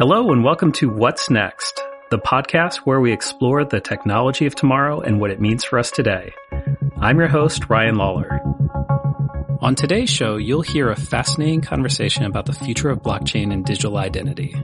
[0.00, 1.78] Hello and welcome to What's Next,
[2.10, 5.90] the podcast where we explore the technology of tomorrow and what it means for us
[5.90, 6.32] today.
[6.98, 8.40] I'm your host, Ryan Lawler.
[9.60, 13.98] On today's show, you'll hear a fascinating conversation about the future of blockchain and digital
[13.98, 14.56] identity.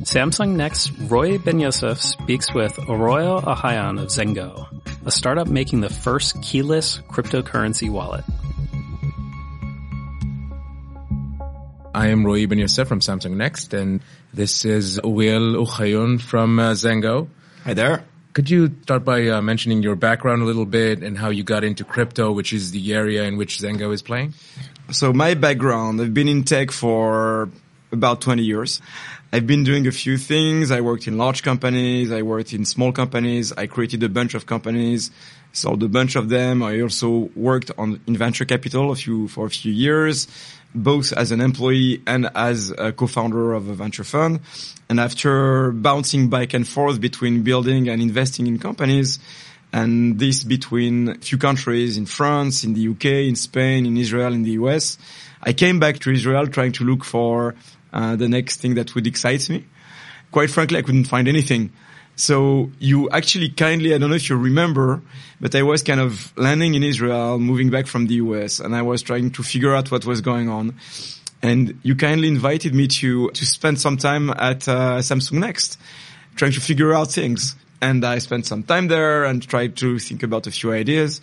[0.00, 4.66] Samsung Next Royi Benyossef speaks with Ouriel Ohayon of Zengo,
[5.06, 8.26] a startup making the first keyless cryptocurrency wallet.
[11.98, 14.00] I am Royi Benyossef from Samsung Next, and
[14.32, 17.26] this is Ouriel Ohayon from uh, Zengo.
[17.64, 18.04] Hi there.
[18.34, 21.64] Could you start by uh, mentioning your background a little bit and how you got
[21.64, 24.34] into crypto, which is the area in which Zengo is playing?
[24.92, 27.50] So my background, I've been in tech for
[27.90, 28.80] about 20 years.
[29.30, 30.70] I've been doing a few things.
[30.70, 32.10] I worked in large companies.
[32.10, 33.52] I worked in small companies.
[33.52, 35.10] I created a bunch of companies,
[35.52, 36.62] sold a bunch of them.
[36.62, 40.28] I also worked on in venture capital a few, for a few years
[40.74, 44.40] both as an employee and as a co-founder of a venture fund.
[44.88, 49.18] And after bouncing back and forth between building and investing in companies,
[49.72, 54.32] and this between a few countries in France, in the UK, in Spain, in Israel,
[54.32, 54.98] in the US,
[55.42, 57.54] I came back to Israel trying to look for
[57.92, 59.64] uh, the next thing that would excite me.
[60.30, 61.72] Quite frankly, I couldn't find anything.
[62.16, 65.00] So you actually kindly, I don't know if you remember,
[65.40, 68.82] but I was kind of landing in Israel, moving back from the US, and I
[68.82, 70.74] was trying to figure out what was going on.
[71.42, 75.78] And you kindly invited me to, to spend some time at uh, Samsung Next,
[76.34, 77.54] trying to figure out things.
[77.80, 81.20] And I spent some time there and tried to think about a few ideas.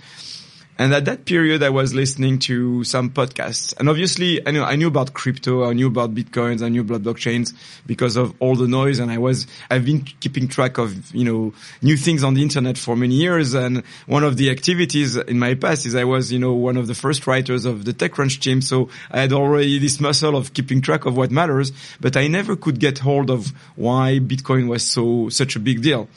[0.78, 3.73] And at that period, I was listening to some podcasts.
[3.80, 7.04] And obviously, I knew, I knew about crypto, I knew about bitcoins, I knew about
[7.04, 7.54] blockchains
[7.86, 9.00] because of all the noise.
[9.00, 12.78] And I was, I've been keeping track of, you know, new things on the internet
[12.78, 13.53] for many years.
[13.53, 16.88] And one of the activities in my past is I was, you know, one of
[16.88, 18.62] the first writers of the TechCrunch team.
[18.62, 22.58] So I had already this muscle of keeping track of what matters, but I never
[22.58, 26.09] could get hold of why Bitcoin was so, such a big deal.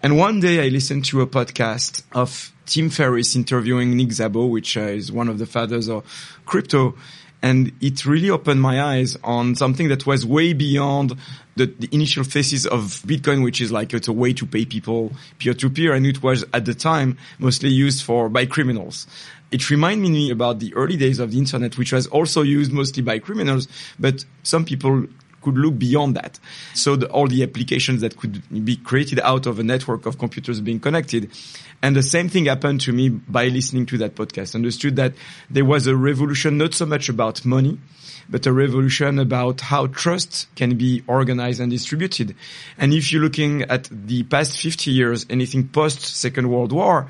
[0.00, 4.76] And one day I listened to a podcast of Tim Ferriss interviewing Nick Szabo, which
[4.76, 6.04] uh, is one of the fathers of
[6.46, 6.94] crypto.
[7.42, 11.14] And it really opened my eyes on something that was way beyond
[11.56, 15.12] the, the initial phases of Bitcoin, which is like it's a way to pay people
[15.38, 15.94] peer to peer.
[15.94, 19.08] And it was at the time mostly used for by criminals.
[19.50, 23.02] It reminded me about the early days of the internet, which was also used mostly
[23.02, 23.66] by criminals,
[23.98, 25.06] but some people
[25.40, 26.38] could look beyond that.
[26.74, 30.60] So the, all the applications that could be created out of a network of computers
[30.60, 31.30] being connected.
[31.82, 34.54] And the same thing happened to me by listening to that podcast.
[34.54, 35.14] Understood that
[35.48, 37.78] there was a revolution, not so much about money,
[38.28, 42.36] but a revolution about how trust can be organized and distributed.
[42.78, 47.08] And if you're looking at the past 50 years, anything post Second World War,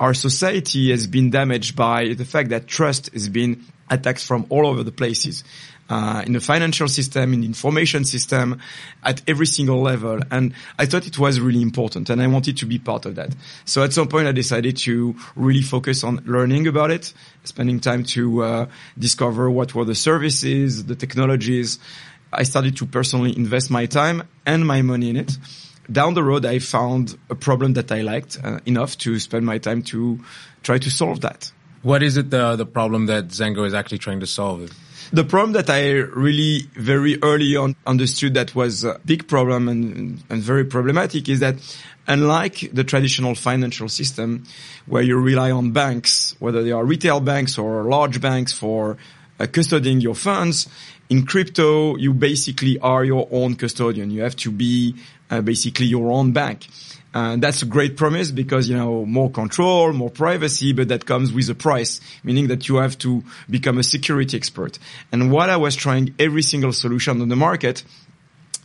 [0.00, 4.66] our society has been damaged by the fact that trust has been attacked from all
[4.66, 5.44] over the places
[5.88, 8.60] uh, in the financial system, in the information system,
[9.02, 10.20] at every single level.
[10.30, 13.34] And I thought it was really important, and I wanted to be part of that.
[13.64, 17.12] So at some point, I decided to really focus on learning about it,
[17.44, 18.66] spending time to uh,
[18.98, 21.78] discover what were the services, the technologies.
[22.32, 25.38] I started to personally invest my time and my money in it.
[25.90, 29.56] Down the road, I found a problem that I liked uh, enough to spend my
[29.56, 30.20] time to
[30.62, 31.50] try to solve that.
[31.82, 34.70] What is it the the problem that Zengo is actually trying to solve?
[35.10, 40.22] The problem that I really very early on understood that was a big problem and,
[40.28, 41.56] and very problematic is that
[42.06, 44.44] unlike the traditional financial system
[44.86, 48.98] where you rely on banks, whether they are retail banks or large banks for
[49.40, 50.68] uh, custodying your funds,
[51.08, 54.10] in crypto, you basically are your own custodian.
[54.10, 54.94] You have to be
[55.30, 56.68] uh, basically your own bank.
[57.14, 61.06] Uh, and that's a great promise because, you know, more control, more privacy, but that
[61.06, 64.78] comes with a price, meaning that you have to become a security expert.
[65.10, 67.82] And while I was trying every single solution on the market,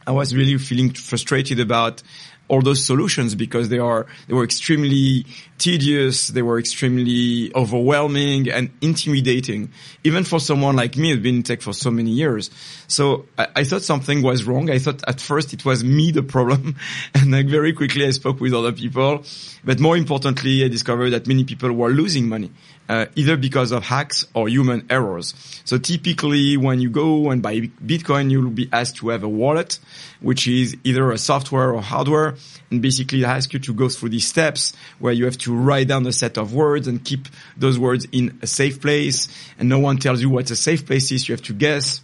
[0.06, 2.04] I was really feeling frustrated about
[2.50, 5.26] all those solutions because they are they were extremely
[5.58, 9.72] tedious, they were extremely overwhelming and intimidating,
[10.04, 12.52] even for someone like me who's been in tech for so many years.
[12.94, 14.70] So I, I thought something was wrong.
[14.70, 16.76] I thought at first it was me the problem,
[17.14, 19.24] and like very quickly I spoke with other people.
[19.64, 22.52] But more importantly, I discovered that many people were losing money
[22.90, 25.34] uh, either because of hacks or human errors.
[25.66, 29.80] So typically when you go and buy Bitcoin, you'll be asked to have a wallet,
[30.22, 32.36] which is either a software or hardware.
[32.72, 35.88] And basically it asks you to go through these steps where you have to write
[35.88, 39.28] down a set of words and keep those words in a safe place.
[39.58, 41.28] And no one tells you what a safe place is.
[41.28, 42.02] You have to guess.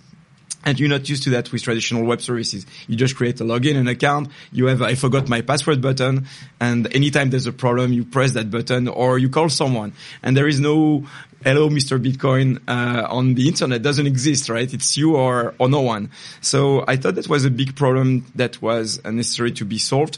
[0.66, 2.66] And you're not used to that with traditional web services.
[2.88, 4.30] You just create a login and account.
[4.52, 6.28] You have I forgot my password button,
[6.60, 9.94] and anytime there's a problem, you press that button or you call someone.
[10.22, 11.06] And there is no
[11.44, 12.04] hello, Mr.
[12.04, 14.72] Bitcoin, uh, on the internet doesn't exist, right?
[14.74, 16.12] It's you or, or no one.
[16.42, 20.18] So I thought that was a big problem that was necessary to be solved.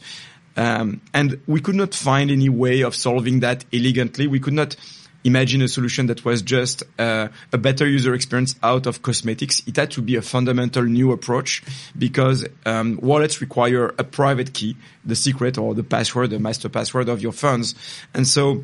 [0.57, 4.27] Um, and we could not find any way of solving that elegantly.
[4.27, 4.75] We could not
[5.23, 9.61] imagine a solution that was just uh, a better user experience out of cosmetics.
[9.67, 11.63] It had to be a fundamental new approach
[11.97, 17.09] because um, wallets require a private key, the secret or the password, the master password
[17.09, 17.75] of your funds.
[18.13, 18.63] And so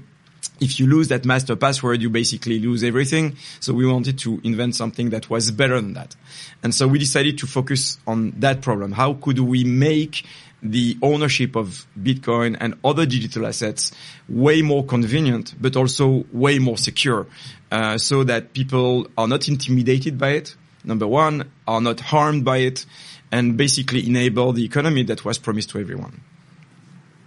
[0.60, 3.38] if you lose that master password, you basically lose everything.
[3.60, 6.16] So we wanted to invent something that was better than that.
[6.64, 8.92] And so we decided to focus on that problem.
[8.92, 10.26] How could we make
[10.62, 13.92] the ownership of Bitcoin and other digital assets
[14.28, 17.28] way more convenient, but also way more secure,
[17.72, 20.56] uh, so that people are not intimidated by it.
[20.84, 22.86] Number one, are not harmed by it,
[23.32, 26.22] and basically enable the economy that was promised to everyone.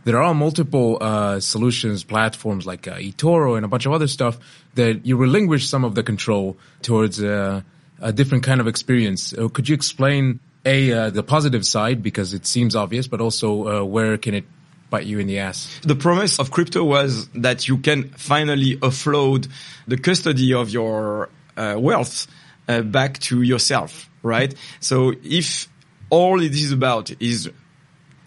[0.04, 4.38] There are multiple uh, solutions, platforms like uh, eToro and a bunch of other stuff
[4.74, 7.60] that you relinquish some of the control towards uh,
[8.00, 9.34] a different kind of experience.
[9.34, 13.82] Uh, could you explain a uh, the positive side because it seems obvious, but also
[13.82, 14.44] uh, where can it
[14.90, 15.80] bite you in the ass?
[15.82, 19.48] The promise of crypto was that you can finally offload
[19.86, 22.26] the custody of your uh, wealth
[22.68, 24.54] uh, back to yourself, right?
[24.80, 25.68] So if
[26.10, 27.50] all it is about is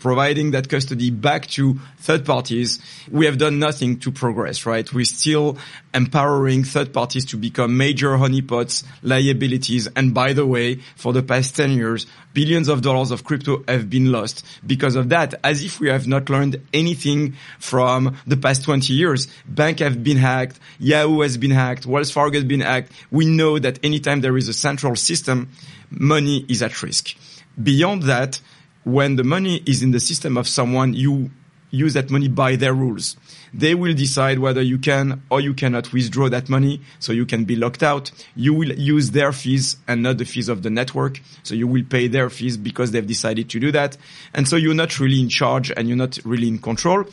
[0.04, 2.80] providing that custody back to third parties,
[3.10, 4.92] we have done nothing to progress, right?
[4.94, 5.58] We're still
[5.94, 9.88] empowering third parties to become major honeypots, liabilities.
[9.96, 13.90] And by the way, for the past 10 years, billions of dollars of crypto have
[13.90, 18.66] been lost because of that, as if we have not learned anything from the past
[18.66, 19.30] 20 years.
[19.48, 20.60] Bank have been hacked.
[20.80, 21.86] Yahoo has been hacked.
[21.86, 22.92] Wells Fargo has been hacked.
[23.10, 25.48] We know that anytime there is a central system,
[25.90, 27.16] money is at risk.
[27.62, 28.42] Beyond that,
[28.84, 31.32] when the money is in the system of someone, you
[31.74, 33.18] use that money by their rules.
[33.54, 37.46] They will decide whether you can or you cannot withdraw that money, so you can
[37.46, 38.12] be locked out.
[38.36, 41.84] You will use their fees and not the fees of the network, so you will
[41.84, 43.98] pay their fees because they've decided to do that.
[44.34, 47.06] And so you're not really in charge and you're not really in control.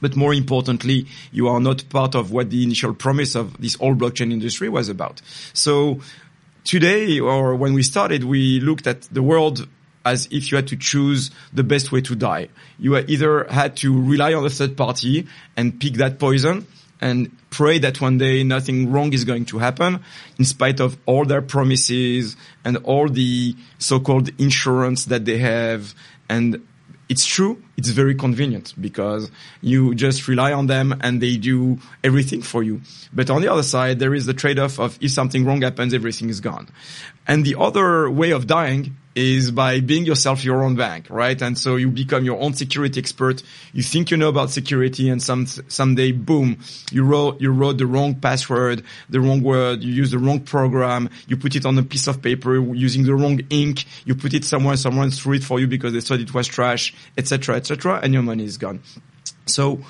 [0.00, 3.94] But more importantly, you are not part of what the initial promise of this whole
[3.94, 5.20] blockchain industry was about.
[5.52, 6.00] So
[6.64, 9.68] today, or when we started, we looked at the world
[10.04, 12.48] as if you had to choose the best way to die.
[12.78, 15.26] You either had to rely on a third party
[15.56, 16.66] and pick that poison
[17.00, 20.00] and pray that one day nothing wrong is going to happen
[20.38, 25.94] in spite of all their promises and all the so-called insurance that they have
[26.28, 26.62] and
[27.10, 27.60] it's true.
[27.76, 32.82] It's very convenient because you just rely on them and they do everything for you.
[33.12, 36.30] But on the other side, there is the trade-off of if something wrong happens, everything
[36.30, 36.68] is gone.
[37.26, 41.40] And the other way of dying is by being yourself your own bank, right?
[41.42, 43.42] And so you become your own security expert.
[43.72, 46.58] You think you know about security and some, someday, boom,
[46.92, 51.10] you wrote, you wrote the wrong password, the wrong word, you use the wrong program,
[51.26, 54.44] you put it on a piece of paper using the wrong ink, you put it
[54.44, 58.14] somewhere, someone threw it for you because they thought it was trash, etc., etc., and
[58.14, 58.80] your money is gone.
[59.46, 59.80] So,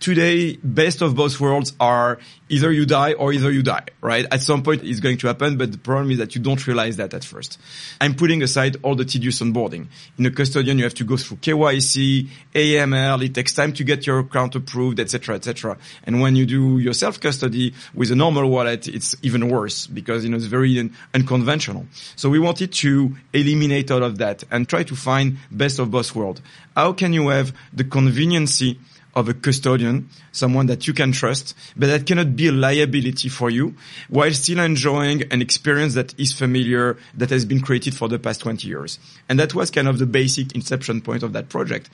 [0.00, 4.26] today, best of both worlds are either you die or either you die, right?
[4.30, 6.96] At some point it's going to happen, but the problem is that you don't realize
[6.96, 7.58] that at first.
[8.00, 9.88] I'm putting aside all the tedious onboarding.
[10.18, 14.06] In a custodian, you have to go through KYC, AML, it takes time to get
[14.06, 15.76] your account approved, etc., etc.
[16.04, 20.30] And when you do your self-custody with a normal wallet, it's even worse because, you
[20.30, 21.86] know, it's very un- unconventional.
[22.14, 26.14] So we wanted to eliminate all of that and try to find best of both
[26.14, 26.42] worlds.
[26.76, 28.78] How can you have the conveniency
[29.16, 33.48] of a custodian, someone that you can trust, but that cannot be a liability for
[33.48, 33.74] you
[34.10, 38.42] while still enjoying an experience that is familiar, that has been created for the past
[38.42, 38.98] 20 years.
[39.28, 41.88] And that was kind of the basic inception point of that project.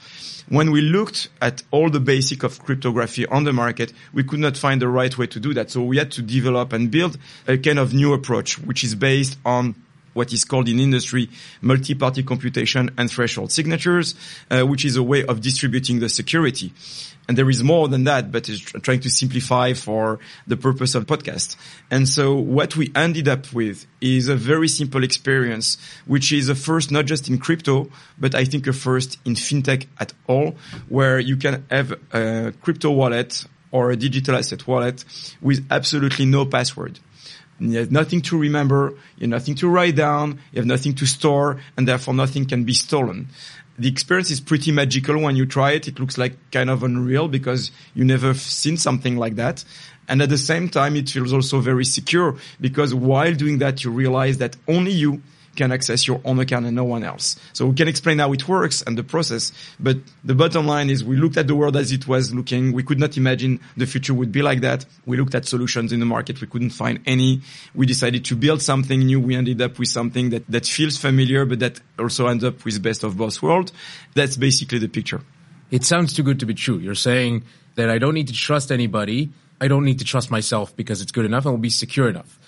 [0.49, 4.57] When we looked at all the basic of cryptography on the market, we could not
[4.57, 5.71] find the right way to do that.
[5.71, 9.39] So we had to develop and build a kind of new approach, which is based
[9.45, 9.77] on
[10.13, 11.29] what is called in industry
[11.61, 14.15] multi-party computation and threshold signatures,
[14.51, 16.73] uh, which is a way of distributing the security.
[17.29, 21.07] And there is more than that, but it's trying to simplify for the purpose of
[21.07, 21.57] podcast.
[21.91, 26.55] And so what we ended up with is a very simple experience, which is a
[26.57, 30.57] first not just in crypto, but I think a first in fintech at all,
[30.89, 35.05] where you can have a crypto wallet or a digital asset wallet
[35.41, 36.99] with absolutely no password.
[37.71, 41.07] You have nothing to remember, you have nothing to write down, you have nothing to
[41.07, 43.29] store, and therefore nothing can be stolen.
[43.79, 45.89] The experience is pretty magical when you try it.
[45.89, 49.65] It looks like kind of unreal because you never seen something like that.
[50.09, 53.91] And at the same time, it feels also very secure because while doing that, you
[53.91, 55.23] realize that only you
[55.55, 57.37] can access your own account and no one else.
[57.53, 59.53] So we can explain how it works and the process.
[59.79, 62.73] But the bottom line is we looked at the world as it was looking.
[62.73, 64.85] We could not imagine the future would be like that.
[65.07, 66.41] We looked at solutions in the market.
[66.41, 67.43] We couldn't find any.
[67.75, 69.21] We decided to build something new.
[69.21, 72.83] We ended up with something that, that feels familiar, but that also ends up with
[72.83, 73.73] best of both worlds.
[74.15, 75.21] That's basically the picture.
[75.71, 76.79] It sounds too good to be true.
[76.79, 77.45] You're saying
[77.77, 79.31] that I don't need to trust anybody.
[79.61, 82.39] I don't need to trust myself because it's good enough and will be secure enough.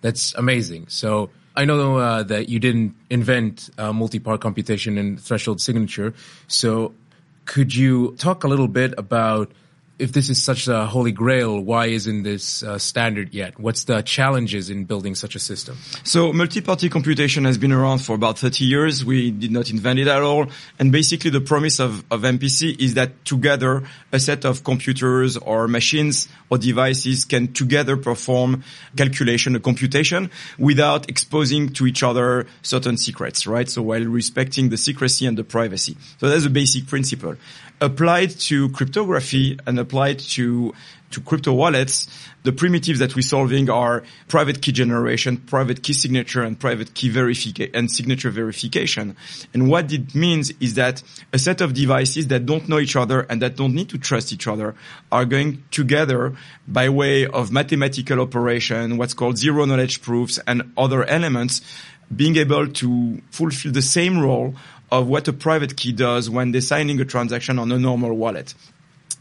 [0.00, 0.86] That's amazing.
[0.88, 6.14] So I know uh, that you didn't invent uh, multi-part computation and threshold signature.
[6.46, 6.94] So
[7.44, 9.50] could you talk a little bit about
[10.00, 13.58] if this is such a holy grail, why isn't this uh, standard yet?
[13.58, 15.76] What's the challenges in building such a system?
[16.04, 19.04] So multi-party computation has been around for about 30 years.
[19.04, 20.46] We did not invent it at all.
[20.78, 25.68] And basically the promise of, of MPC is that together a set of computers or
[25.68, 28.64] machines or devices can together perform
[28.96, 33.68] calculation or computation without exposing to each other certain secrets, right?
[33.68, 35.96] So while respecting the secrecy and the privacy.
[36.18, 37.36] So that's a basic principle
[37.80, 40.74] applied to cryptography and applied to
[41.10, 42.06] to crypto wallets,
[42.44, 47.08] the primitives that we're solving are private key generation, private key signature, and private key
[47.08, 49.16] verification and signature verification.
[49.52, 53.20] And what it means is that a set of devices that don't know each other
[53.22, 54.74] and that don't need to trust each other
[55.10, 61.04] are going together by way of mathematical operation, what's called zero knowledge proofs and other
[61.04, 61.60] elements,
[62.14, 64.54] being able to fulfill the same role
[64.90, 68.54] of what a private key does when they're signing a transaction on a normal wallet.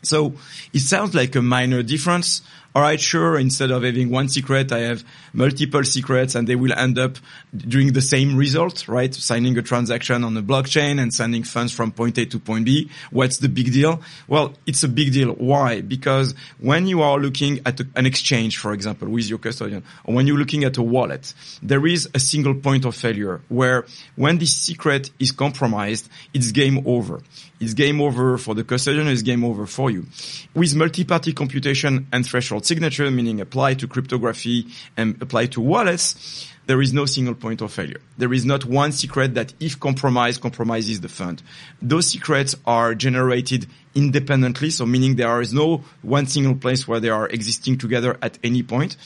[0.02, 0.36] So
[0.74, 2.42] it sounds like a minor difference,
[2.76, 6.74] all right, sure, instead of having one secret, I have multiple secrets and they will
[6.74, 7.18] end up
[7.56, 9.14] doing the same result, right?
[9.14, 12.92] Signing a transaction on the blockchain and sending funds from point A to point B.
[13.10, 14.02] What's the big deal?
[14.28, 15.32] Well, it's a big deal.
[15.34, 15.82] Why?
[15.82, 20.28] Because when you are looking at an exchange, for example, with your custodian, or when
[20.28, 21.34] you're looking at a wallet,
[21.64, 23.86] there is a single point of failure where
[24.16, 27.22] when this secret is compromised, it's game over.
[27.60, 30.06] It's game over for the custodian, it's game over for you.
[30.54, 36.82] With multi-party computation and threshold signature, meaning apply to cryptography and apply to wallets, there
[36.82, 38.00] is no single point of failure.
[38.18, 41.42] There is not one secret that if compromised, compromises the fund.
[41.82, 47.10] Those secrets are generated independently, so meaning there is no one single place where they
[47.10, 48.98] are existing together at any point.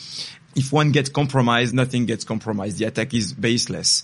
[0.55, 2.79] If one gets compromised, nothing gets compromised.
[2.79, 4.03] The attack is baseless.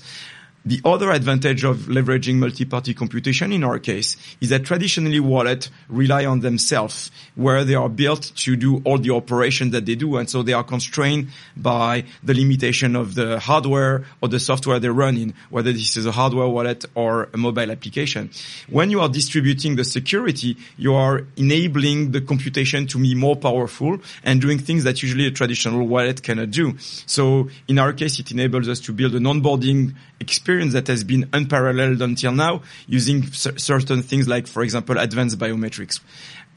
[0.70, 6.26] The other advantage of leveraging multi-party computation in our case is that traditionally wallets rely
[6.26, 10.18] on themselves where they are built to do all the operations that they do.
[10.18, 14.90] And so they are constrained by the limitation of the hardware or the software they
[14.90, 18.30] run in, whether this is a hardware wallet or a mobile application.
[18.70, 23.98] When you are distributing the security, you are enabling the computation to be more powerful
[24.24, 26.78] and doing things that usually a traditional wallet cannot do.
[26.78, 31.30] So in our case, it enables us to build an onboarding experience that has been
[31.32, 36.02] unparalleled until now using certain things like, for example, advanced biometrics.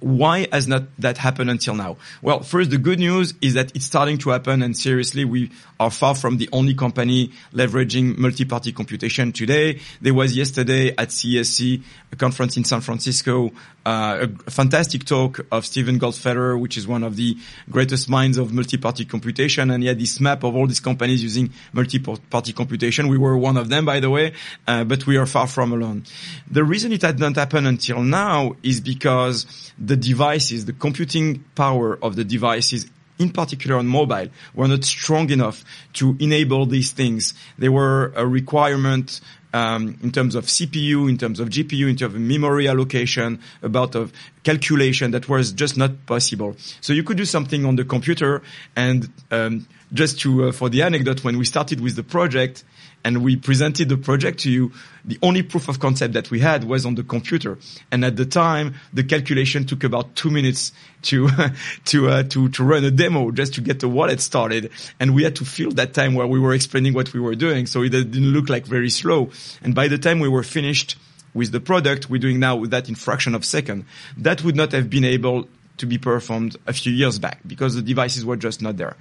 [0.02, 1.96] Why has not that happened until now?
[2.20, 5.90] Well, first, the good news is that it's starting to happen and seriously, we are
[5.90, 9.80] far from the only company leveraging multi-party computation today.
[10.00, 11.82] There was yesterday at CSC,
[12.12, 13.52] a conference in San Francisco,
[13.84, 17.36] uh, a fantastic talk of Steven Goldfeder, which is one of the
[17.70, 19.70] greatest minds of multi-party computation.
[19.70, 23.08] And he had this map of all these companies using multi-party computation.
[23.08, 24.32] We were one of them, by the way,
[24.66, 26.04] uh, but we are far from alone.
[26.50, 31.98] The reason it had not happened until now is because the devices, the computing power
[32.02, 37.34] of the devices in particular on mobile, were not strong enough to enable these things.
[37.58, 39.20] They were a requirement
[39.52, 43.94] um, in terms of CPU, in terms of GPU, in terms of memory allocation, about
[43.94, 46.56] of calculation that was just not possible.
[46.80, 48.40] So you could do something on the computer,
[48.74, 52.64] and um, just to uh, for the anecdote, when we started with the project,
[53.04, 54.72] and we presented the project to you,
[55.04, 57.58] the only proof of concept that we had was on the computer.
[57.90, 61.28] And at the time, the calculation took about two minutes to,
[61.86, 64.70] to, uh, to, to run a demo just to get the wallet started.
[65.00, 67.66] And we had to fill that time where we were explaining what we were doing.
[67.66, 69.30] So it didn't look like very slow.
[69.62, 70.96] And by the time we were finished
[71.34, 73.84] with the product, we're doing now with that in fraction of second.
[74.16, 77.82] That would not have been able to be performed a few years back because the
[77.82, 78.96] devices were just not there.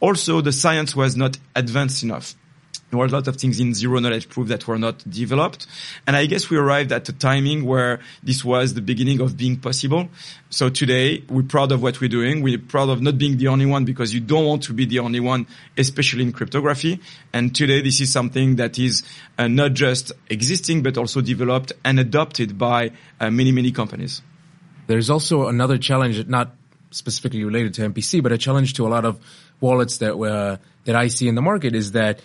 [0.00, 2.34] Also, the science was not advanced enough.
[2.92, 5.66] There were a lot of things in zero knowledge proof that were not developed.
[6.06, 9.56] And I guess we arrived at a timing where this was the beginning of being
[9.56, 10.10] possible.
[10.50, 12.42] So today we're proud of what we're doing.
[12.42, 14.98] We're proud of not being the only one because you don't want to be the
[14.98, 15.46] only one,
[15.78, 17.00] especially in cryptography.
[17.32, 19.04] And today this is something that is
[19.38, 24.20] uh, not just existing, but also developed and adopted by uh, many, many companies.
[24.86, 26.54] There's also another challenge, not
[26.90, 29.18] specifically related to MPC, but a challenge to a lot of
[29.60, 32.20] wallets that, uh, that I see in the market is that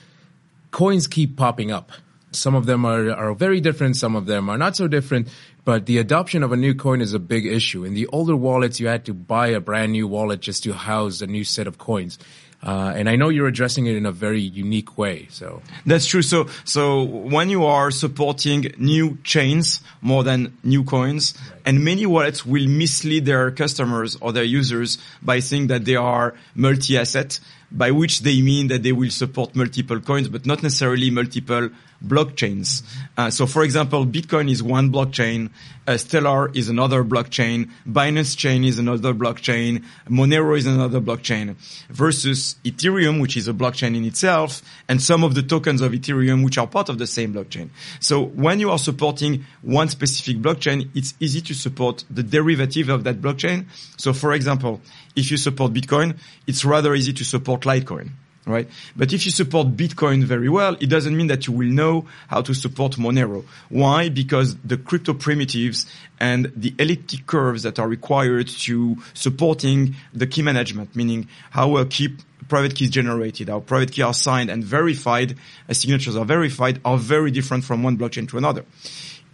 [0.72, 1.92] coins keep popping up.
[2.32, 3.96] Some of them are, are very different.
[3.96, 5.30] Some of them are not so different.
[5.64, 7.84] But the adoption of a new coin is a big issue.
[7.84, 11.22] In the older wallets, you had to buy a brand new wallet just to house
[11.22, 12.20] a new set of coins.
[12.64, 15.28] Uh, and I know you're addressing it in a very unique way.
[15.30, 16.22] So that's true.
[16.22, 21.62] So, so when you are supporting new chains more than new coins, right.
[21.66, 26.34] and many wallets will mislead their customers or their users by saying that they are
[26.56, 27.40] multi-asset,
[27.72, 31.70] by which they mean that they will support multiple coins, but not necessarily multiple
[32.06, 32.84] blockchains.
[33.18, 35.50] Uh, so for example, Bitcoin is one blockchain,
[35.88, 41.56] uh, Stellar is another blockchain, Binance Chain is another blockchain, Monero is another blockchain,
[41.90, 46.44] versus Ethereum, which is a blockchain in itself, and some of the tokens of Ethereum,
[46.44, 47.70] which are part of the same blockchain.
[48.00, 53.04] So when you are supporting one specific blockchain, it's easy to support the derivative of
[53.06, 53.66] that blockchain.
[53.98, 54.82] So for example,
[55.18, 58.12] if you support Bitcoin, it's rather easy to support Litecoin
[58.48, 58.68] right?
[58.96, 62.42] But if you support Bitcoin very well, it doesn't mean that you will know how
[62.42, 63.44] to support Monero.
[63.70, 64.10] Why?
[64.10, 65.86] Because the crypto primitives
[66.20, 71.86] and the elliptic curves that are required to supporting the key management, meaning how a
[71.86, 72.16] key
[72.48, 75.36] private keys generated, how private keys are signed and verified,
[75.70, 78.64] signatures are verified, are very different from one blockchain to another.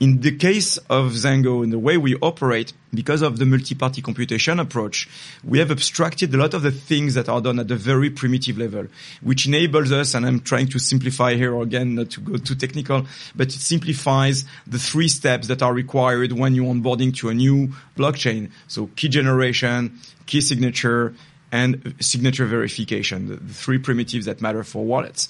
[0.03, 4.59] In the case of Zengo and the way we operate, because of the multi-party computation
[4.59, 5.07] approach,
[5.45, 8.57] we have abstracted a lot of the things that are done at the very primitive
[8.57, 8.87] level,
[9.21, 13.07] which enables us, and I'm trying to simplify here again, not to go too technical,
[13.33, 17.69] but it simplifies the three steps that are required when you're onboarding to a new
[17.95, 18.51] blockchain.
[18.67, 21.13] So key generation, key signature,
[21.53, 25.29] and signature verification, the three primitives that matter for wallets.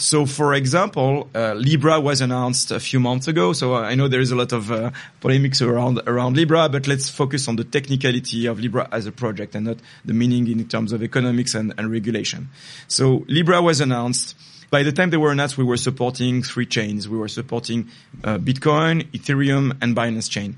[0.00, 3.52] So, for example, uh, Libra was announced a few months ago.
[3.52, 7.10] So I know there is a lot of uh, polemics around around Libra, but let's
[7.10, 9.76] focus on the technicality of Libra as a project and not
[10.06, 12.48] the meaning in terms of economics and, and regulation.
[12.88, 14.36] So Libra was announced.
[14.70, 17.06] By the time they were announced, we were supporting three chains.
[17.06, 17.88] We were supporting
[18.24, 20.56] uh, Bitcoin, Ethereum, and Binance Chain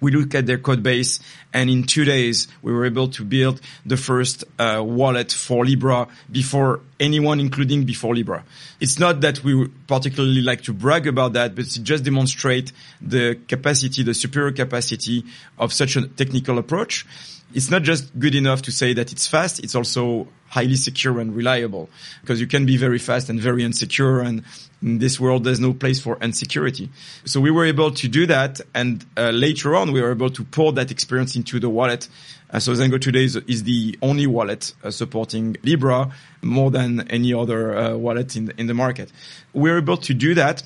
[0.00, 1.20] we look at their code base
[1.52, 6.06] and in two days we were able to build the first uh, wallet for libra
[6.30, 8.44] before anyone including before libra.
[8.80, 13.38] It's not that we particularly like to brag about that but it just demonstrate the
[13.48, 15.24] capacity the superior capacity
[15.58, 17.06] of such a technical approach.
[17.54, 21.34] It's not just good enough to say that it's fast it's also highly secure and
[21.34, 21.88] reliable
[22.20, 24.42] because you can be very fast and very insecure and
[24.82, 26.88] in this world there's no place for insecurity.
[27.24, 30.44] So we were able to do that and uh, later on we were able to
[30.44, 32.08] pour that experience into the wallet.
[32.50, 37.34] Uh, so Zengo today is, is the only wallet uh, supporting Libra more than any
[37.34, 39.10] other uh, wallet in the, in the market.
[39.52, 40.62] We're able to do that.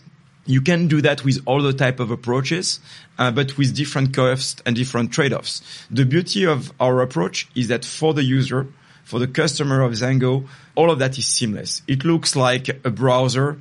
[0.47, 2.81] You can do that with all the type of approaches,
[3.19, 5.87] uh, but with different costs and different trade-offs.
[5.91, 8.67] The beauty of our approach is that for the user,
[9.11, 10.47] for the customer of Zengo,
[10.77, 11.83] all of that is seamless.
[11.89, 13.59] It looks like a browser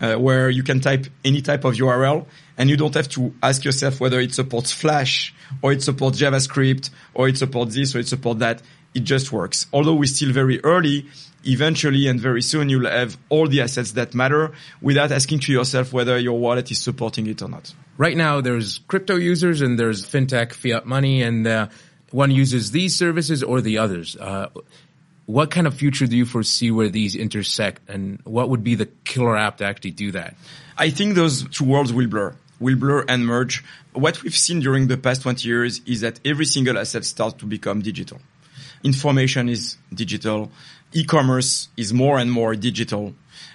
[0.00, 3.64] uh, where you can type any type of URL and you don't have to ask
[3.64, 5.32] yourself whether it supports Flash
[5.62, 8.60] or it supports JavaScript or it supports this or it supports that.
[8.92, 9.66] It just works.
[9.72, 11.06] Although we're still very early,
[11.44, 14.50] eventually and very soon you'll have all the assets that matter
[14.82, 17.72] without asking to yourself whether your wallet is supporting it or not.
[17.96, 21.68] Right now, there's crypto users and there's fintech, fiat money, and uh,
[22.10, 24.16] one uses these services or the others.
[24.16, 24.48] Uh,
[25.28, 28.86] what kind of future do you foresee where these intersect and what would be the
[29.04, 30.34] killer app to actually do that?
[30.78, 33.62] I think those two worlds will blur, will blur and merge.
[33.92, 37.44] What we've seen during the past 20 years is that every single asset starts to
[37.44, 38.18] become digital.
[38.82, 40.50] Information is digital.
[40.94, 43.12] E-commerce is more and more digital.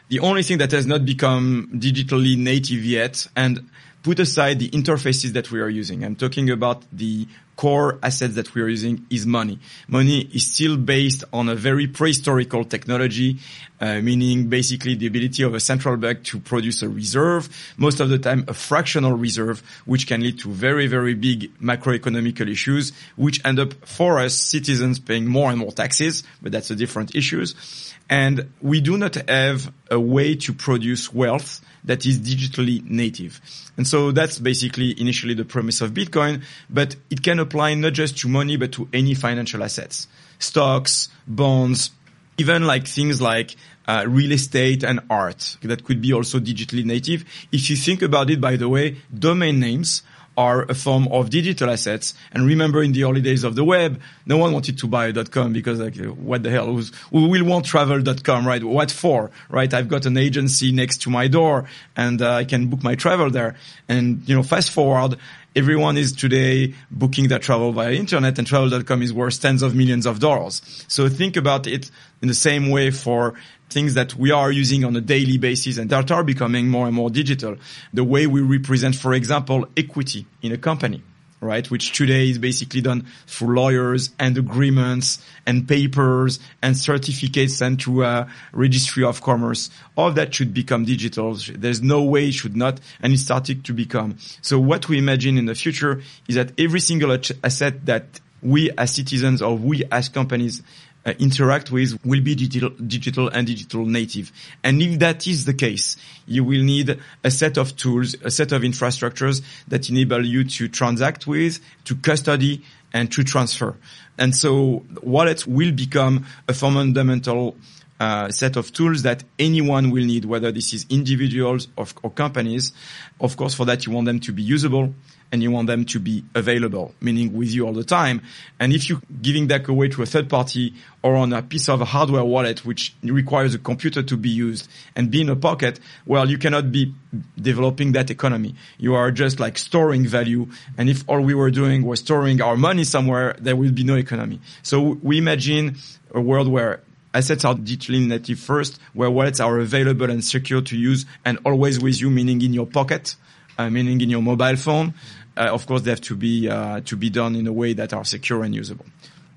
[0.10, 3.68] The only thing that has not become digitally native yet, and
[4.04, 6.04] put aside the interfaces that we are using.
[6.04, 9.60] I'm talking about the core assets that we are using is money.
[9.88, 13.40] Money is still based on a very prehistorical technology,
[13.80, 18.10] uh, meaning basically the ability of a central bank to produce a reserve, most of
[18.10, 23.44] the time a fractional reserve, which can lead to very, very big macroeconomical issues, which
[23.46, 27.94] end up for us citizens paying more and more taxes, but that's a different issues.
[28.10, 33.42] And we do not have a way to produce wealth that is digitally native.
[33.78, 38.18] And so that's basically initially the premise of Bitcoin, but it can apply not just
[38.20, 40.08] to money, but to any financial assets,
[40.40, 41.92] stocks, bonds,
[42.38, 43.56] even like things like
[43.88, 47.26] uh, real estate and art that could be also digitally native.
[47.52, 50.04] If you think about it, by the way, domain names
[50.38, 52.14] are a form of digital assets.
[52.32, 55.26] And remember in the early days of the web, no one wanted to buy a
[55.26, 56.68] .com because like, what the hell?
[56.68, 58.64] Who's, who will want travel.com, right?
[58.64, 59.74] What for, right?
[59.74, 61.66] I've got an agency next to my door
[61.96, 63.56] and uh, I can book my travel there.
[63.88, 65.18] And, you know, fast forward,
[65.56, 70.06] everyone is today booking their travel via internet and travel.com is worth tens of millions
[70.06, 70.62] of dollars.
[70.88, 73.36] So think about it in the same way for
[73.70, 76.96] things that we are using on a daily basis and that are becoming more and
[76.96, 77.58] more digital.
[77.94, 81.04] The way we represent, for example, equity in a company
[81.44, 81.70] right?
[81.70, 88.04] Which today is basically done through lawyers and agreements and papers and certificates sent to
[88.04, 89.70] a registry of commerce.
[89.96, 91.38] All that should become digital.
[91.54, 94.18] There's no way it should not, and it's starting to become.
[94.42, 98.94] So what we imagine in the future is that every single asset that we as
[98.94, 100.62] citizens or we as companies
[101.06, 104.32] uh, interact with will be digital, digital and digital native.
[104.64, 108.52] And if that is the case, you will need a set of tools, a set
[108.52, 112.64] of infrastructures that enable you to transact with, to custody,
[112.94, 113.76] and to transfer.
[114.18, 117.58] And so wallets will become a fundamental
[118.00, 122.74] uh, set of tools that anyone will need, whether this is individuals or, or companies.
[123.20, 124.94] Of course, for that, you want them to be usable
[125.34, 128.22] and you want them to be available, meaning with you all the time.
[128.60, 131.82] And if you're giving that away to a third party or on a piece of
[131.82, 135.80] a hardware wallet, which requires a computer to be used and be in a pocket,
[136.06, 136.94] well, you cannot be
[137.36, 138.54] developing that economy.
[138.78, 140.50] You are just like storing value.
[140.78, 143.96] And if all we were doing was storing our money somewhere, there will be no
[143.96, 144.40] economy.
[144.62, 145.78] So we imagine
[146.14, 150.78] a world where assets are digitally native first, where wallets are available and secure to
[150.78, 153.16] use and always with you, meaning in your pocket,
[153.58, 154.94] uh, meaning in your mobile phone
[155.38, 158.06] of course, they have to be uh, to be done in a way that are
[158.06, 158.86] secure and usable.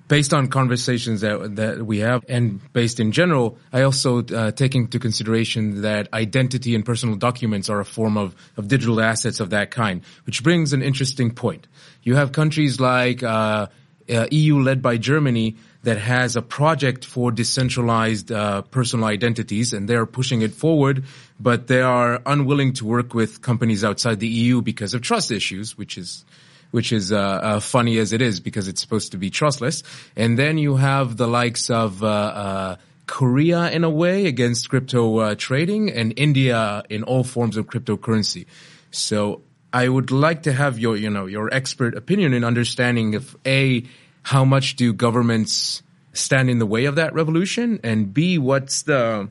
[0.08, 4.74] Based on conversations that that we have, and based in general, I also uh, take
[4.74, 9.50] into consideration that identity and personal documents are a form of of digital assets of
[9.50, 11.66] that kind, which brings an interesting point.
[12.02, 13.66] You have countries like uh,
[14.08, 15.56] uh, EU led by Germany
[15.86, 21.04] that has a project for decentralized uh, personal identities, and they are pushing it forward,
[21.38, 25.78] but they are unwilling to work with companies outside the EU because of trust issues,
[25.78, 26.24] which is
[26.72, 29.84] which is uh, uh, funny as it is because it's supposed to be trustless.
[30.16, 35.18] And then you have the likes of uh, uh, Korea in a way against crypto
[35.18, 38.46] uh, trading, and India in all forms of cryptocurrency.
[38.90, 43.36] So I would like to have your, you know, your expert opinion in understanding if
[43.46, 43.84] a
[44.26, 47.78] how much do governments stand in the way of that revolution?
[47.84, 49.28] And B, what's the,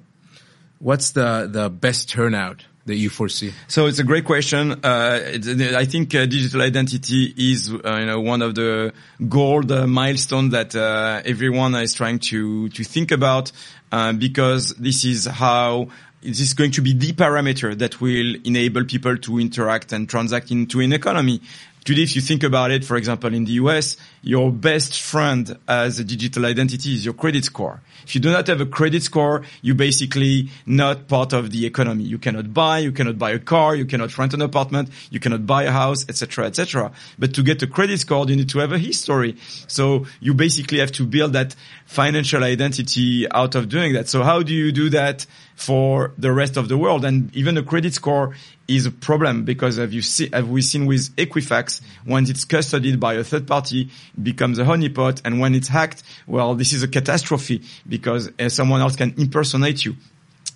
[0.79, 2.63] what's the, the best turnout?
[2.85, 3.51] that you foresee?
[3.67, 4.71] So it's a great question.
[4.83, 5.39] Uh,
[5.75, 8.93] I think uh, digital identity is, uh, you know, one of the
[9.27, 13.51] gold uh, milestones that uh, everyone is trying to to think about,
[13.91, 15.87] uh, because this is how
[16.21, 20.51] this is going to be the parameter that will enable people to interact and transact
[20.51, 21.41] into an economy.
[21.85, 25.99] Today, if you think about it, for example, in the US, your best friend as
[25.99, 27.79] a digital identity is your credit score.
[28.03, 32.03] If you do not have a credit score, you're basically not part of the economy.
[32.03, 35.45] You cannot buy, you cannot buy a car, you cannot rent an apartment, you cannot
[35.45, 36.91] buy a house, etc., etc.
[37.19, 39.37] But to get a credit score, you need to have a history.
[39.67, 44.09] So you basically have to build that financial identity out of doing that.
[44.09, 47.05] So how do you do that for the rest of the world?
[47.05, 48.35] And even a credit score
[48.67, 52.99] is a problem because have you see, have we seen with Equifax when it's custodied
[52.99, 56.83] by a third party it becomes a honeypot and when it's hacked, well, this is
[56.83, 59.95] a catastrophe because uh, someone else can impersonate you.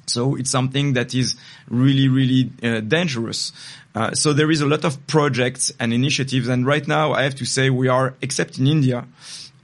[0.07, 1.35] So it's something that is
[1.69, 3.51] really, really uh, dangerous.
[3.93, 7.35] Uh, so there is a lot of projects and initiatives, and right now I have
[7.35, 9.05] to say we are, except in India,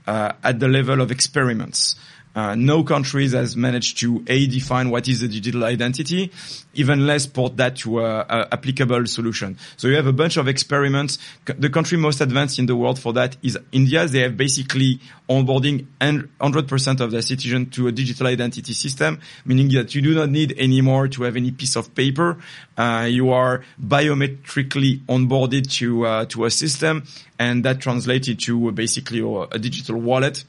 [0.06, 1.96] uh, at the level of experiments.
[2.36, 6.30] Uh, no countries has managed to a define what is a digital identity,
[6.74, 9.56] even less port that to a, a, applicable solution.
[9.78, 11.16] So you have a bunch of experiments.
[11.46, 14.06] The country most advanced in the world for that is India.
[14.06, 19.94] They have basically onboarding 100% of their citizens to a digital identity system, meaning that
[19.94, 22.36] you do not need anymore to have any piece of paper.
[22.76, 27.04] Uh, you are biometrically onboarded to uh, to a system,
[27.38, 29.20] and that translated to basically
[29.50, 30.44] a digital wallet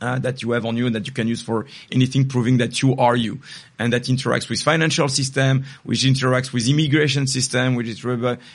[0.00, 2.82] uh, that you have on you and that you can use for anything proving that
[2.82, 3.40] you are you
[3.78, 8.04] and that interacts with financial system, which interacts with immigration system, which is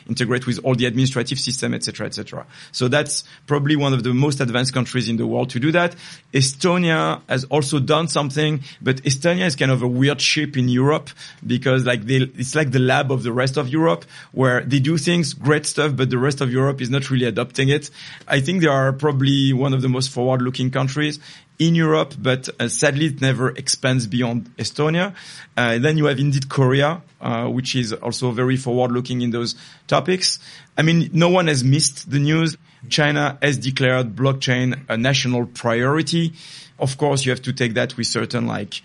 [0.07, 2.45] integrate with all the administrative system, etc., etc.
[2.71, 5.95] So that's probably one of the most advanced countries in the world to do that.
[6.33, 11.09] Estonia has also done something, but Estonia is kind of a weird ship in Europe
[11.45, 14.97] because like they, it's like the lab of the rest of Europe where they do
[14.97, 17.89] things, great stuff, but the rest of Europe is not really adopting it.
[18.27, 21.19] I think they are probably one of the most forward-looking countries
[21.67, 25.13] in Europe, but uh, sadly it never expands beyond Estonia.
[25.55, 29.55] Uh, then you have indeed Korea, uh, which is also very forward-looking in those
[29.87, 30.39] topics.
[30.77, 32.57] I mean, no one has missed the news.
[32.89, 36.33] China has declared blockchain a national priority.
[36.79, 38.81] Of course, you have to take that with certain like,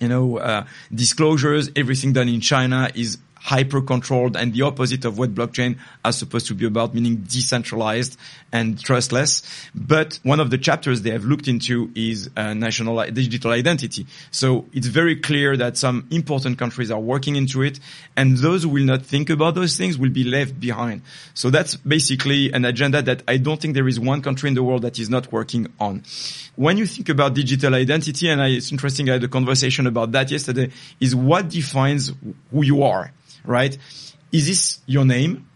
[0.00, 1.70] you know, uh, disclosures.
[1.76, 6.46] Everything done in China is hyper controlled and the opposite of what blockchain are supposed
[6.46, 8.16] to be about, meaning decentralized
[8.52, 9.42] and trustless.
[9.74, 14.06] But one of the chapters they have looked into is uh, national digital identity.
[14.30, 17.80] So it's very clear that some important countries are working into it
[18.16, 21.02] and those who will not think about those things will be left behind.
[21.34, 24.62] So that's basically an agenda that I don't think there is one country in the
[24.62, 26.04] world that is not working on.
[26.54, 30.12] When you think about digital identity, and I, it's interesting, I had a conversation about
[30.12, 32.12] that yesterday, is what defines
[32.50, 33.10] who you are,
[33.44, 33.76] right?
[34.30, 35.48] Is this your name?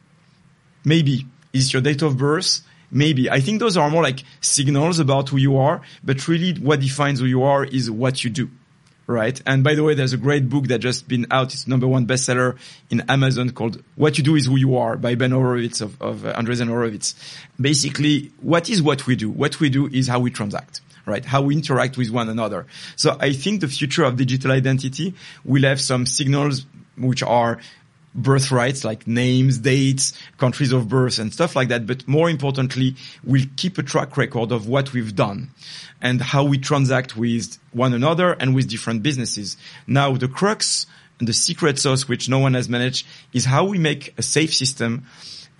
[0.84, 1.26] Maybe.
[1.52, 2.60] Is your date of birth?
[2.90, 3.30] Maybe.
[3.30, 7.20] I think those are more like signals about who you are, but really what defines
[7.20, 8.50] who you are is what you do
[9.06, 9.40] right?
[9.46, 11.52] And by the way, there's a great book that just been out.
[11.52, 12.56] It's number one bestseller
[12.90, 16.26] in Amazon called "What You Do Is Who You Are" by Ben Horowitz of, of
[16.26, 17.14] uh, Andreessen Horowitz.
[17.60, 19.30] Basically, what is what we do?
[19.30, 20.80] What we do is how we transact.
[21.04, 22.66] Right, how we interact with one another.
[22.96, 26.66] So I think the future of digital identity will have some signals
[26.96, 27.60] which are
[28.16, 31.86] birthrights like names, dates, countries of birth and stuff like that.
[31.86, 35.50] But more importantly, we'll keep a track record of what we've done
[36.00, 39.56] and how we transact with one another and with different businesses.
[39.86, 40.86] Now the crux
[41.18, 44.54] and the secret sauce, which no one has managed is how we make a safe
[44.54, 45.06] system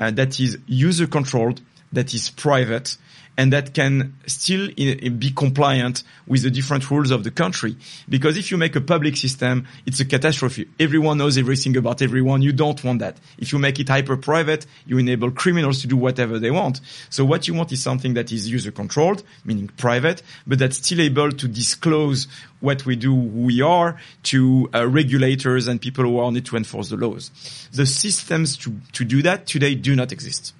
[0.01, 1.61] uh, that is user controlled,
[1.93, 2.97] that is private,
[3.39, 7.77] and that can still be compliant with the different rules of the country.
[8.09, 10.69] Because if you make a public system, it's a catastrophe.
[10.81, 12.43] Everyone knows everything about everyone.
[12.43, 13.19] You don't want that.
[13.39, 16.81] If you make it hyper private, you enable criminals to do whatever they want.
[17.11, 21.01] So what you want is something that is user controlled, meaning private, but that's still
[21.01, 22.29] able to disclose
[22.61, 26.47] what we do, who we are to uh, regulators and people who are on it
[26.47, 27.31] to enforce the laws.
[27.73, 30.55] The systems to, to do that today do not exist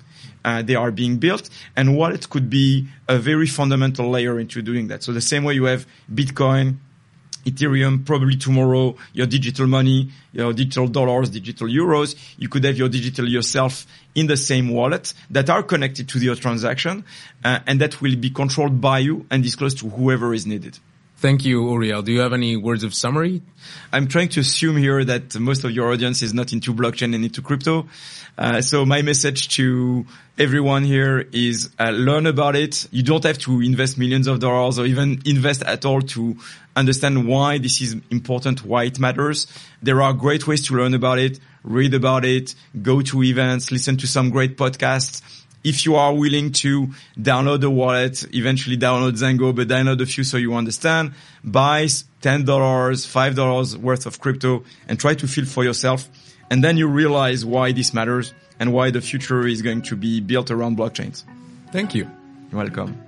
[0.47, 4.87] uh, they are being built and wallet could be a very fundamental layer into doing
[4.89, 5.03] that.
[5.03, 6.77] So the same way you have Bitcoin,
[7.45, 12.89] Ethereum, probably tomorrow, your digital money, your digital dollars, digital euros, you could have your
[12.89, 17.05] digital yourself in the same wallet that are connected to your transaction
[17.45, 20.79] uh, and that will be controlled by you and disclosed to whoever is needed.
[21.19, 22.05] Thank you, Ouriel.
[22.05, 23.41] Do you have any words of summary?
[23.91, 27.25] I'm trying to assume here that most of your audience is not into blockchain and
[27.25, 27.89] into crypto.
[28.37, 30.05] Uh, so my message to
[30.37, 32.87] everyone here is uh, learn about it.
[32.91, 36.37] You don't have to invest millions of dollars or even invest at all to
[36.77, 39.47] understand why this is important, why it matters.
[39.83, 43.97] There are great ways to learn about it, read about it, go to events, listen
[43.97, 45.23] to some great podcasts
[45.67, 46.87] if you are willing to
[47.19, 52.45] download the wallet, eventually download Zengo, but download a few so you understand, buy $10,
[52.45, 56.09] $5 worth of crypto and try to feel for yourself.
[56.51, 60.21] And then you realize why this matters and why the future is going to be
[60.21, 61.25] built around blockchains.
[61.73, 62.09] Thank you.
[62.53, 63.03] You're welcome.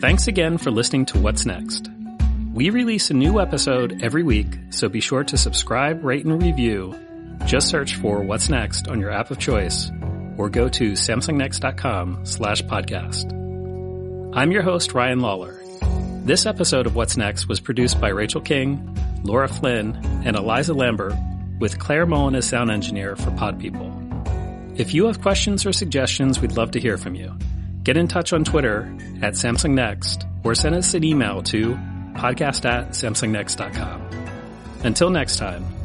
[0.00, 1.90] Thanks again for listening to What's Next.
[2.56, 6.98] We release a new episode every week, so be sure to subscribe, rate, and review.
[7.44, 9.90] Just search for What's Next on your app of choice
[10.38, 13.30] or go to samsungnext.com slash podcast.
[14.34, 15.60] I'm your host, Ryan Lawler.
[16.24, 21.12] This episode of What's Next was produced by Rachel King, Laura Flynn, and Eliza Lambert
[21.60, 23.92] with Claire Mullen as sound engineer for Pod People.
[24.76, 27.36] If you have questions or suggestions, we'd love to hear from you.
[27.82, 28.84] Get in touch on Twitter
[29.20, 31.78] at Samsung Next or send us an email to
[32.16, 34.02] podcast at samsungnext.com.
[34.84, 35.75] Until next time,